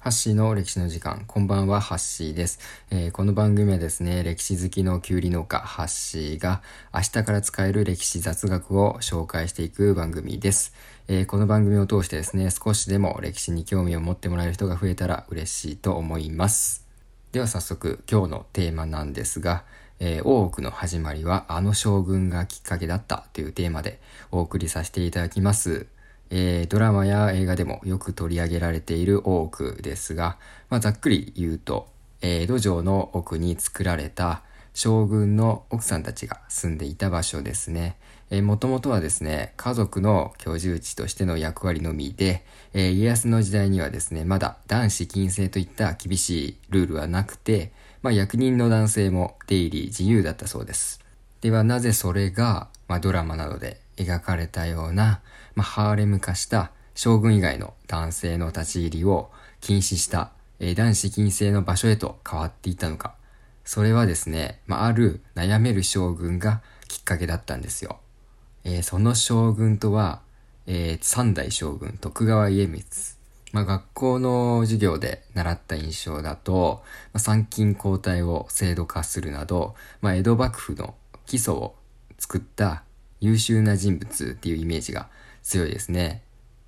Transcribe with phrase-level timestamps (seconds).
[0.00, 1.24] ハッシーの歴史の時間。
[1.26, 2.58] こんばんは、ハッシーです。
[2.90, 6.62] えー、この番組はですね、歴史好きのキュウリ農家、ハッシーが
[6.94, 10.72] 明日から使える歴史雑学を紹介していく番組です。
[11.06, 16.86] えー、この番組を通してですね、少しでも歴史に興味を持ってもらえる人が増えたら嬉しいと思います。
[17.32, 19.64] では早速、今日のテーマなんですが、
[19.98, 25.88] えー、大奥の始まりはあの将軍がきっかけだったというテーマでお送りさせていただきます。
[26.30, 31.88] えー、ドラマや映画でもよく取り上げられている大奥ですが、まあ、ざっくり言うと、
[32.22, 37.96] えー、江戸城の奥に作られた将軍の奥さんたちが住んでいた場所ですね。
[38.42, 47.72] もともとはですね、家族の居住地としての役割のみで、えー、家康の時代にはですね、まだ男子禁制といった厳しいルールはなくて、
[48.02, 51.00] まあ、役人の男性も出入り自由だったそうです。
[51.40, 55.20] ではなぜそれが、まあ、ドラマなどで描かれたような、
[55.54, 63.14] まあ、ハーレム化した将軍以外の男性の立ち入りを禁止した、えー、男子禁制の場所へと変わっていったのか。
[63.64, 68.00] それはですね、まあ、ある悩める将軍がきっかけだったんですよ。
[68.64, 70.20] えー、その将軍とは、
[70.66, 72.84] えー、三代将軍徳川家光。
[73.52, 80.94] まあ、学校の授業で習った印象だと、まあ、参勤交代を制度化するなど、まあ、江戸幕府の
[81.26, 81.74] 基礎を
[82.18, 82.84] 作った
[83.20, 85.08] 優秀な人物っていうイメージが
[85.42, 86.22] 強いですね。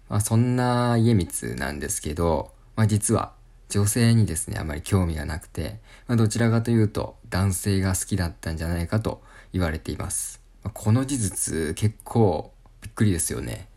[0.08, 3.32] まあ、そんな家光なんですけど、まあ、実は
[3.68, 10.42] 女性にですね、あまり興味がなくて、まあ、どちらかというと男性が好きだったんじゃないかと言われています。
[10.62, 13.68] まあ、この事実結構びっくりですよね。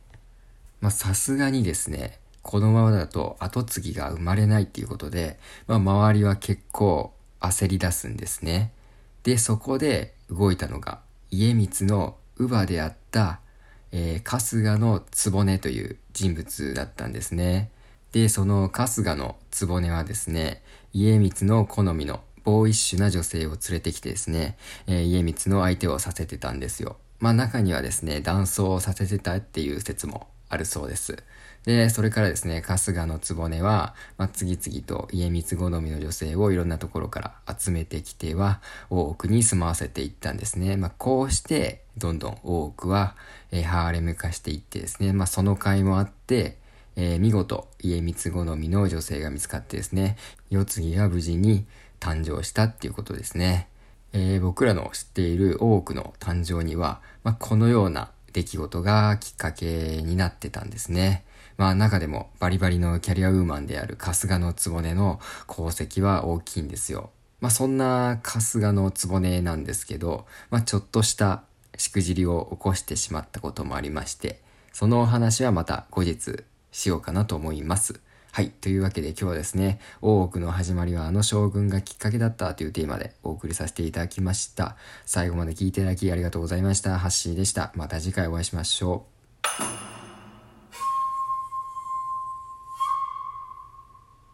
[0.81, 8.71] まさすがにですね、このままだと後継ぎが生まれないっていうことで、まあ周りは結構焦り出すんですね。
[9.23, 10.99] で、そこで動いたのが
[11.31, 13.39] 家光の乳母であった、
[13.91, 17.71] えー、春日の局という人物だったんですね。
[18.11, 20.63] で、その春日の局はですね、
[20.93, 24.57] 家光の好みのボーイッシュな女性を連れてきてですね、
[24.87, 26.97] えー、家光の相手をさせてたんですよ。
[27.19, 31.23] まあ中にはですね、男装をさせてたっていう説もあるそうです。
[31.65, 38.61] で、それからですね、春日の局は、まあ、次々と家光好みの女性をいろんなところから集めてきては、
[38.91, 40.77] 大奥に住まわせていったんですね。
[40.77, 43.15] まあ、こうして、どんどん大奥は、
[43.51, 46.57] えー、ハーレム化していってですね、まあ、その甲斐もあって、
[46.95, 50.17] えー、見事、家光好みの女性が見つかってですね、
[50.51, 51.65] 世継ぎが無事に
[51.99, 53.69] 誕生したっていうことですね。
[54.13, 61.23] えー、僕らの知っている大奥の誕生には、まあ、このような出来事がきっかけになってたんですね。
[61.55, 67.11] まあ中でもバリバリのキャリアウーマンである春日の局の功績は大きいんですよ。
[67.39, 71.43] まあそんな春日の局なんですけど、まあちょっとした
[71.77, 74.41] しくじりを起こしてしまったこともありまして、
[74.73, 78.01] そのお話はまた後日しようかなと思います。
[78.35, 78.49] はい。
[78.49, 84.75] というわけで今日はですね、大奥の始まりはあの将軍がきっかけだったというテーマでお送りさせていただきました。
[85.05, 86.99] 最後まで聞いていただきありがとうございました。
[86.99, 87.71] ハッシーでした。
[87.75, 89.14] また次回お会いしましょう。